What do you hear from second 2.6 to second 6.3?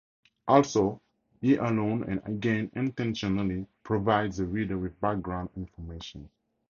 intentionally, provides the reader with background information.